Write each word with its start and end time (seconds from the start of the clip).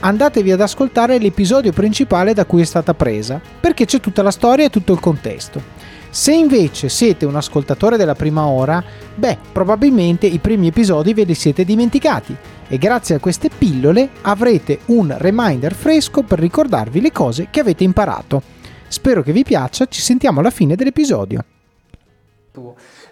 andatevi 0.00 0.52
ad 0.52 0.60
ascoltare 0.60 1.18
l'episodio 1.18 1.72
principale 1.72 2.34
da 2.34 2.44
cui 2.44 2.62
è 2.62 2.64
stata 2.64 2.94
presa, 2.94 3.40
perché 3.60 3.84
c'è 3.84 4.00
tutta 4.00 4.22
la 4.22 4.30
storia 4.30 4.66
e 4.66 4.70
tutto 4.70 4.92
il 4.92 5.00
contesto. 5.00 5.62
Se 6.10 6.32
invece 6.32 6.88
siete 6.88 7.24
un 7.24 7.36
ascoltatore 7.36 7.96
della 7.96 8.16
prima 8.16 8.46
ora, 8.46 8.82
beh, 9.14 9.38
probabilmente 9.52 10.26
i 10.26 10.38
primi 10.38 10.66
episodi 10.66 11.14
ve 11.14 11.22
li 11.22 11.34
siete 11.34 11.64
dimenticati 11.64 12.36
e 12.66 12.78
grazie 12.78 13.14
a 13.14 13.20
queste 13.20 13.48
pillole 13.48 14.08
avrete 14.22 14.80
un 14.86 15.14
reminder 15.16 15.72
fresco 15.72 16.22
per 16.22 16.40
ricordarvi 16.40 17.00
le 17.00 17.12
cose 17.12 17.46
che 17.50 17.60
avete 17.60 17.84
imparato. 17.84 18.42
Spero 18.88 19.22
che 19.22 19.30
vi 19.30 19.44
piaccia, 19.44 19.86
ci 19.86 20.00
sentiamo 20.00 20.40
alla 20.40 20.50
fine 20.50 20.74
dell'episodio. 20.74 21.44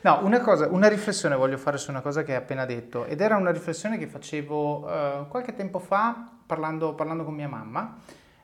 No, 0.00 0.20
una, 0.23 0.41
cosa, 0.41 0.69
una 0.69 0.89
riflessione 0.89 1.36
voglio 1.36 1.56
fare 1.56 1.78
su 1.78 1.91
una 1.91 2.00
cosa 2.00 2.23
che 2.25 2.33
hai 2.33 2.39
appena 2.39 2.64
detto 2.67 3.05
ed 3.05 3.20
era 3.20 3.36
una 3.36 3.51
riflessione 3.51 3.98
che 3.98 4.07
facevo 4.07 4.79
uh, 4.79 5.29
qualche 5.29 5.55
tempo 5.55 5.79
fa 5.79 6.38
parlando, 6.48 6.95
parlando 6.95 7.25
con 7.25 7.35
mia 7.35 7.47
mamma, 7.47 8.01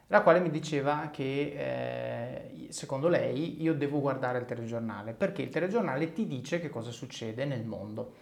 la 0.08 0.20
quale 0.20 0.38
mi 0.38 0.50
diceva 0.50 1.08
che 1.10 1.54
eh, 1.56 2.68
secondo 2.68 3.08
lei 3.08 3.62
io 3.62 3.74
devo 3.74 4.00
guardare 4.00 4.38
il 4.38 4.44
telegiornale 4.44 5.14
perché 5.14 5.40
il 5.40 5.48
telegiornale 5.48 6.12
ti 6.12 6.26
dice 6.26 6.60
che 6.60 6.68
cosa 6.68 6.90
succede 6.90 7.46
nel 7.46 7.64
mondo. 7.64 8.14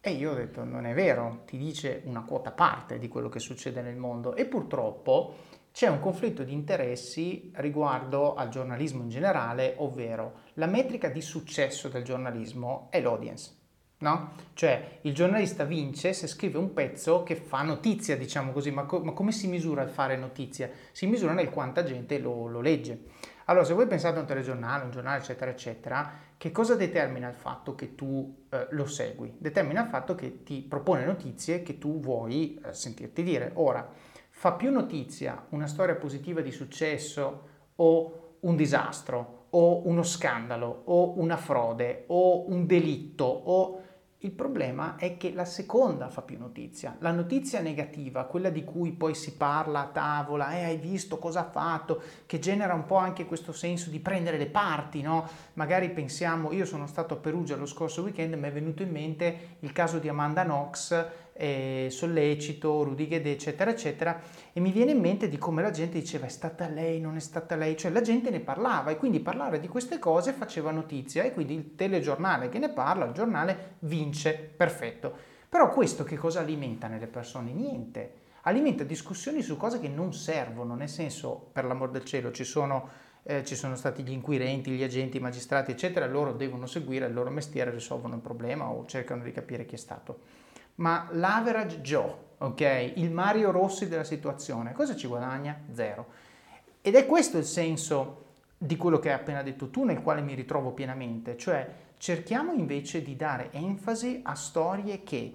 E 0.00 0.10
io 0.12 0.32
ho 0.32 0.34
detto 0.34 0.64
non 0.64 0.86
è 0.86 0.94
vero, 0.94 1.42
ti 1.46 1.56
dice 1.56 2.02
una 2.06 2.24
quota 2.24 2.50
parte 2.50 2.98
di 2.98 3.06
quello 3.06 3.28
che 3.28 3.38
succede 3.38 3.82
nel 3.82 3.96
mondo 3.96 4.34
e 4.34 4.46
purtroppo 4.46 5.34
c'è 5.72 5.86
un 5.86 6.00
conflitto 6.00 6.42
di 6.42 6.52
interessi 6.52 7.52
riguardo 7.56 8.34
al 8.34 8.48
giornalismo 8.48 9.02
in 9.02 9.10
generale, 9.10 9.74
ovvero 9.76 10.40
la 10.54 10.66
metrica 10.66 11.08
di 11.08 11.20
successo 11.20 11.88
del 11.88 12.02
giornalismo 12.02 12.88
è 12.90 13.00
l'audience 13.00 13.59
no? 14.00 14.32
Cioè 14.54 14.98
il 15.02 15.14
giornalista 15.14 15.64
vince 15.64 16.12
se 16.12 16.26
scrive 16.26 16.58
un 16.58 16.72
pezzo 16.72 17.22
che 17.22 17.36
fa 17.36 17.62
notizia, 17.62 18.16
diciamo 18.16 18.52
così, 18.52 18.70
ma, 18.70 18.84
co- 18.84 19.00
ma 19.00 19.12
come 19.12 19.32
si 19.32 19.46
misura 19.48 19.82
il 19.82 19.88
fare 19.88 20.16
notizia? 20.16 20.70
Si 20.92 21.06
misura 21.06 21.32
nel 21.32 21.50
quanta 21.50 21.82
gente 21.82 22.18
lo, 22.18 22.46
lo, 22.46 22.60
legge. 22.60 23.04
Allora, 23.46 23.64
se 23.64 23.74
voi 23.74 23.86
pensate 23.86 24.18
a 24.18 24.20
un 24.20 24.26
telegiornale, 24.26 24.84
un 24.84 24.90
giornale, 24.90 25.18
eccetera, 25.18 25.50
eccetera, 25.50 26.12
che 26.36 26.50
cosa 26.52 26.76
determina 26.76 27.28
il 27.28 27.34
fatto 27.34 27.74
che 27.74 27.94
tu 27.94 28.46
eh, 28.50 28.68
lo 28.70 28.86
segui? 28.86 29.34
Determina 29.38 29.82
il 29.82 29.88
fatto 29.88 30.14
che 30.14 30.42
ti 30.42 30.60
propone 30.60 31.04
notizie 31.04 31.62
che 31.62 31.78
tu 31.78 32.00
vuoi 32.00 32.60
eh, 32.64 32.72
sentirti 32.72 33.22
dire. 33.22 33.50
Ora, 33.54 33.88
fa 34.28 34.52
più 34.52 34.70
notizia 34.70 35.46
una 35.50 35.66
storia 35.66 35.96
positiva 35.96 36.40
di 36.40 36.52
successo 36.52 37.48
o 37.76 38.36
un 38.40 38.56
disastro 38.56 39.46
o 39.50 39.86
uno 39.86 40.02
scandalo 40.02 40.82
o 40.84 41.18
una 41.18 41.36
frode 41.36 42.04
o 42.08 42.48
un 42.48 42.66
delitto 42.66 43.24
o 43.24 43.82
il 44.22 44.32
problema 44.32 44.96
è 44.96 45.16
che 45.16 45.32
la 45.32 45.46
seconda 45.46 46.10
fa 46.10 46.20
più 46.20 46.36
notizia. 46.38 46.94
La 46.98 47.10
notizia 47.10 47.60
negativa, 47.60 48.24
quella 48.24 48.50
di 48.50 48.64
cui 48.64 48.92
poi 48.92 49.14
si 49.14 49.34
parla 49.34 49.80
a 49.80 49.86
tavola, 49.86 50.52
eh, 50.52 50.64
hai 50.64 50.76
visto 50.76 51.18
cosa 51.18 51.40
ha 51.40 51.50
fatto, 51.50 52.02
che 52.26 52.38
genera 52.38 52.74
un 52.74 52.84
po' 52.84 52.96
anche 52.96 53.24
questo 53.24 53.52
senso 53.52 53.88
di 53.88 53.98
prendere 53.98 54.36
le 54.36 54.48
parti, 54.48 55.00
no? 55.00 55.26
Magari 55.54 55.88
pensiamo, 55.90 56.52
io 56.52 56.66
sono 56.66 56.86
stato 56.86 57.14
a 57.14 57.16
Perugia 57.16 57.56
lo 57.56 57.64
scorso 57.64 58.02
weekend 58.02 58.34
mi 58.34 58.48
è 58.48 58.52
venuto 58.52 58.82
in 58.82 58.90
mente 58.90 59.56
il 59.60 59.72
caso 59.72 59.98
di 59.98 60.08
Amanda 60.08 60.44
Knox 60.44 61.08
eh, 61.40 61.86
Sollecito, 61.90 62.82
Rudy 62.82 63.08
eccetera, 63.08 63.70
eccetera, 63.70 64.20
e 64.52 64.60
mi 64.60 64.70
viene 64.70 64.90
in 64.90 65.00
mente 65.00 65.26
di 65.30 65.38
come 65.38 65.62
la 65.62 65.70
gente 65.70 65.98
diceva 65.98 66.26
è 66.26 66.28
stata 66.28 66.68
lei, 66.68 67.00
non 67.00 67.16
è 67.16 67.20
stata 67.20 67.56
lei, 67.56 67.78
cioè 67.78 67.90
la 67.90 68.02
gente 68.02 68.28
ne 68.28 68.40
parlava 68.40 68.90
e 68.90 68.98
quindi 68.98 69.20
parlare 69.20 69.58
di 69.58 69.66
queste 69.66 69.98
cose 69.98 70.32
faceva 70.32 70.70
notizia 70.70 71.22
e 71.22 71.32
quindi 71.32 71.54
il 71.54 71.74
telegiornale 71.76 72.50
che 72.50 72.58
ne 72.58 72.68
parla, 72.68 73.06
il 73.06 73.14
giornale 73.14 73.76
vince, 73.80 74.34
perfetto. 74.34 75.16
Però 75.48 75.70
questo 75.70 76.04
che 76.04 76.16
cosa 76.16 76.40
alimenta 76.40 76.88
nelle 76.88 77.06
persone? 77.06 77.52
Niente. 77.52 78.12
Alimenta 78.42 78.84
discussioni 78.84 79.40
su 79.40 79.56
cose 79.56 79.80
che 79.80 79.88
non 79.88 80.12
servono, 80.12 80.74
nel 80.74 80.88
senso, 80.88 81.48
per 81.52 81.64
l'amor 81.64 81.90
del 81.90 82.04
cielo, 82.04 82.30
ci 82.32 82.44
sono 82.44 83.08
eh, 83.22 83.44
ci 83.44 83.54
sono 83.54 83.76
stati 83.76 84.02
gli 84.02 84.12
inquirenti, 84.12 84.70
gli 84.70 84.82
agenti, 84.82 85.18
i 85.18 85.20
magistrati, 85.20 85.72
eccetera, 85.72 86.06
loro 86.06 86.32
devono 86.32 86.64
seguire 86.66 87.06
il 87.06 87.12
loro 87.12 87.28
mestiere, 87.28 87.70
risolvono 87.70 88.14
il 88.14 88.22
problema 88.22 88.70
o 88.70 88.86
cercano 88.86 89.22
di 89.22 89.30
capire 89.30 89.66
chi 89.66 89.74
è 89.74 89.78
stato 89.78 90.20
ma 90.80 91.08
l'average 91.12 91.80
Joe, 91.80 92.14
ok? 92.38 92.92
Il 92.96 93.10
Mario 93.10 93.50
Rossi 93.50 93.88
della 93.88 94.04
situazione, 94.04 94.72
cosa 94.72 94.96
ci 94.96 95.06
guadagna? 95.06 95.58
Zero. 95.72 96.06
Ed 96.80 96.94
è 96.94 97.06
questo 97.06 97.38
il 97.38 97.44
senso 97.44 98.24
di 98.56 98.76
quello 98.76 98.98
che 98.98 99.08
hai 99.08 99.14
appena 99.14 99.42
detto 99.42 99.70
tu, 99.70 99.84
nel 99.84 100.02
quale 100.02 100.22
mi 100.22 100.34
ritrovo 100.34 100.72
pienamente, 100.72 101.36
cioè 101.36 101.68
cerchiamo 101.98 102.52
invece 102.52 103.02
di 103.02 103.14
dare 103.14 103.50
enfasi 103.52 104.20
a 104.24 104.34
storie 104.34 105.02
che, 105.02 105.34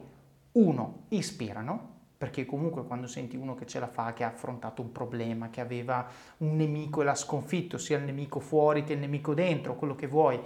uno, 0.54 1.04
ispirano, 1.10 1.94
perché 2.18 2.46
comunque 2.46 2.86
quando 2.86 3.06
senti 3.06 3.36
uno 3.36 3.54
che 3.54 3.68
ce 3.68 3.80
la 3.80 3.88
fa, 3.88 4.14
che 4.14 4.24
ha 4.24 4.30
affrontato 4.30 4.82
un 4.82 4.92
problema, 4.92 5.50
che 5.50 5.62
aveva 5.62 6.08
un 6.38 6.56
nemico 6.56 7.02
e 7.02 7.04
l'ha 7.04 7.14
sconfitto, 7.14 7.78
sia 7.78 7.98
il 7.98 8.04
nemico 8.04 8.40
fuori 8.40 8.84
che 8.84 8.94
il 8.94 9.00
nemico 9.00 9.36
dentro, 9.36 9.76
quello 9.76 9.94
che 9.94 10.08
vuoi, 10.08 10.40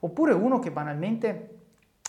oppure 0.00 0.32
uno 0.32 0.58
che 0.60 0.70
banalmente 0.70 1.55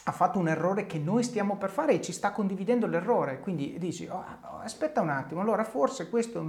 ha 0.07 0.12
fatto 0.13 0.39
un 0.39 0.48
errore 0.48 0.86
che 0.86 1.00
noi 1.00 1.21
stiamo 1.21 1.57
per 1.57 1.69
fare 1.69 1.92
e 1.92 2.01
ci 2.01 2.13
sta 2.13 2.31
condividendo 2.31 2.88
l'errore, 2.88 3.42
quindi 3.42 3.75
dici 3.77 4.07
oh, 4.07 4.24
aspetta 4.63 5.01
un 5.01 5.09
attimo, 5.09 5.42
allora 5.42 5.65
forse 5.65 6.09
questo 6.09 6.42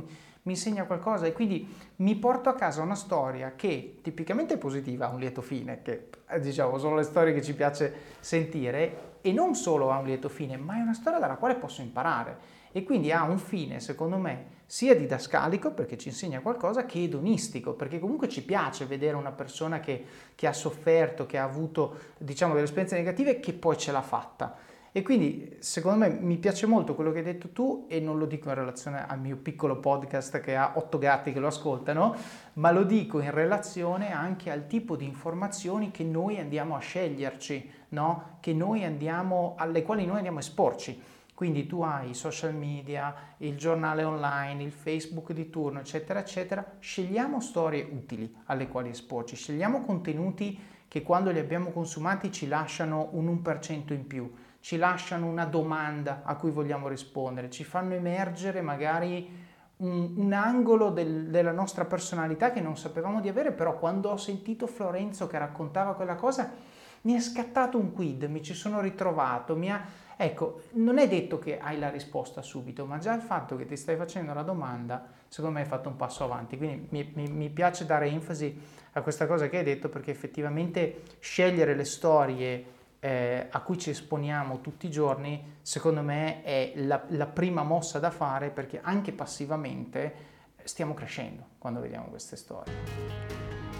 mi 0.42 0.52
insegna 0.52 0.84
qualcosa. 0.84 1.26
E 1.26 1.32
quindi 1.32 1.68
mi 1.96 2.14
porto 2.14 2.50
a 2.50 2.54
casa 2.54 2.82
una 2.82 2.94
storia 2.94 3.54
che 3.56 3.98
tipicamente 4.00 4.54
è 4.54 4.58
positiva, 4.58 5.08
ha 5.08 5.12
un 5.12 5.18
lieto 5.18 5.42
fine, 5.42 5.82
che 5.82 6.08
eh, 6.28 6.38
diciamo 6.38 6.78
sono 6.78 6.94
le 6.94 7.02
storie 7.02 7.34
che 7.34 7.42
ci 7.42 7.52
piace 7.52 7.92
sentire 8.20 9.16
e 9.22 9.32
non 9.32 9.56
solo 9.56 9.90
ha 9.90 9.98
un 9.98 10.06
lieto 10.06 10.28
fine, 10.28 10.56
ma 10.56 10.76
è 10.76 10.80
una 10.80 10.94
storia 10.94 11.18
dalla 11.18 11.34
quale 11.34 11.56
posso 11.56 11.80
imparare 11.80 12.56
e 12.72 12.84
quindi 12.84 13.12
ha 13.12 13.22
un 13.22 13.38
fine, 13.38 13.80
secondo 13.80 14.16
me, 14.16 14.56
sia 14.66 14.94
didascalico 14.94 15.72
perché 15.72 15.96
ci 15.96 16.08
insegna 16.08 16.40
qualcosa 16.40 16.84
che 16.84 17.02
edonistico, 17.02 17.72
perché 17.72 17.98
comunque 17.98 18.28
ci 18.28 18.44
piace 18.44 18.84
vedere 18.84 19.16
una 19.16 19.32
persona 19.32 19.80
che, 19.80 20.04
che 20.34 20.46
ha 20.46 20.52
sofferto, 20.52 21.24
che 21.24 21.38
ha 21.38 21.44
avuto 21.44 21.96
diciamo 22.18 22.52
delle 22.52 22.66
esperienze 22.66 22.96
negative 22.96 23.40
che 23.40 23.54
poi 23.54 23.78
ce 23.78 23.92
l'ha 23.92 24.02
fatta. 24.02 24.56
E 24.90 25.02
quindi 25.02 25.56
secondo 25.60 25.98
me 25.98 26.18
mi 26.20 26.38
piace 26.38 26.66
molto 26.66 26.94
quello 26.94 27.12
che 27.12 27.18
hai 27.18 27.24
detto 27.24 27.50
tu 27.50 27.86
e 27.88 28.00
non 28.00 28.18
lo 28.18 28.26
dico 28.26 28.48
in 28.48 28.54
relazione 28.54 29.06
al 29.06 29.20
mio 29.20 29.36
piccolo 29.36 29.78
podcast 29.78 30.40
che 30.40 30.56
ha 30.56 30.72
otto 30.76 30.98
gatti 30.98 31.32
che 31.32 31.40
lo 31.40 31.46
ascoltano, 31.46 32.16
ma 32.54 32.70
lo 32.70 32.84
dico 32.84 33.20
in 33.20 33.30
relazione 33.30 34.12
anche 34.12 34.50
al 34.50 34.66
tipo 34.66 34.96
di 34.96 35.04
informazioni 35.04 35.90
che 35.90 36.04
noi 36.04 36.38
andiamo 36.38 36.74
a 36.74 36.80
sceglierci, 36.80 37.70
no? 37.90 38.38
che 38.40 38.52
noi 38.52 38.84
andiamo, 38.84 39.54
alle 39.56 39.82
quali 39.82 40.04
noi 40.04 40.16
andiamo 40.16 40.38
a 40.38 40.40
esporci. 40.40 41.00
Quindi 41.38 41.68
tu 41.68 41.82
hai 41.82 42.10
i 42.10 42.14
social 42.14 42.52
media, 42.52 43.14
il 43.36 43.56
giornale 43.56 44.02
online, 44.02 44.60
il 44.64 44.72
Facebook 44.72 45.30
di 45.30 45.50
turno, 45.50 45.78
eccetera, 45.78 46.18
eccetera. 46.18 46.72
Scegliamo 46.80 47.40
storie 47.40 47.88
utili 47.88 48.34
alle 48.46 48.66
quali 48.66 48.88
esporci, 48.88 49.36
scegliamo 49.36 49.84
contenuti 49.84 50.58
che 50.88 51.02
quando 51.02 51.30
li 51.30 51.38
abbiamo 51.38 51.70
consumati 51.70 52.32
ci 52.32 52.48
lasciano 52.48 53.10
un 53.12 53.40
1% 53.40 53.92
in 53.92 54.08
più, 54.08 54.34
ci 54.58 54.78
lasciano 54.78 55.28
una 55.28 55.44
domanda 55.44 56.22
a 56.24 56.34
cui 56.34 56.50
vogliamo 56.50 56.88
rispondere, 56.88 57.50
ci 57.50 57.62
fanno 57.62 57.94
emergere 57.94 58.60
magari 58.60 59.30
un, 59.76 60.14
un 60.16 60.32
angolo 60.32 60.90
del, 60.90 61.28
della 61.28 61.52
nostra 61.52 61.84
personalità 61.84 62.50
che 62.50 62.60
non 62.60 62.76
sapevamo 62.76 63.20
di 63.20 63.28
avere, 63.28 63.52
però 63.52 63.78
quando 63.78 64.10
ho 64.10 64.16
sentito 64.16 64.66
Florenzo 64.66 65.28
che 65.28 65.38
raccontava 65.38 65.94
quella 65.94 66.16
cosa 66.16 66.52
mi 67.02 67.14
è 67.14 67.20
scattato 67.20 67.78
un 67.78 67.92
quid, 67.92 68.24
mi 68.24 68.42
ci 68.42 68.54
sono 68.54 68.80
ritrovato, 68.80 69.54
mi 69.54 69.70
ha 69.70 70.06
Ecco, 70.20 70.62
non 70.72 70.98
è 70.98 71.06
detto 71.06 71.38
che 71.38 71.60
hai 71.60 71.78
la 71.78 71.90
risposta 71.90 72.42
subito, 72.42 72.84
ma 72.84 72.98
già 72.98 73.14
il 73.14 73.20
fatto 73.20 73.54
che 73.54 73.66
ti 73.66 73.76
stai 73.76 73.94
facendo 73.94 74.34
la 74.34 74.42
domanda, 74.42 75.06
secondo 75.28 75.54
me 75.54 75.62
hai 75.62 75.68
fatto 75.68 75.88
un 75.88 75.94
passo 75.94 76.24
avanti. 76.24 76.56
Quindi 76.56 76.88
mi, 76.90 77.12
mi, 77.14 77.28
mi 77.28 77.48
piace 77.50 77.86
dare 77.86 78.08
enfasi 78.08 78.60
a 78.94 79.02
questa 79.02 79.28
cosa 79.28 79.48
che 79.48 79.58
hai 79.58 79.64
detto 79.64 79.88
perché 79.88 80.10
effettivamente 80.10 81.02
scegliere 81.20 81.76
le 81.76 81.84
storie 81.84 82.64
eh, 82.98 83.46
a 83.48 83.60
cui 83.60 83.78
ci 83.78 83.90
esponiamo 83.90 84.60
tutti 84.60 84.86
i 84.86 84.90
giorni, 84.90 85.58
secondo 85.62 86.02
me 86.02 86.42
è 86.42 86.72
la, 86.74 87.00
la 87.10 87.26
prima 87.26 87.62
mossa 87.62 88.00
da 88.00 88.10
fare 88.10 88.50
perché 88.50 88.80
anche 88.82 89.12
passivamente 89.12 90.26
stiamo 90.64 90.94
crescendo 90.94 91.44
quando 91.58 91.78
vediamo 91.78 92.08
queste 92.08 92.34
storie. 92.34 93.27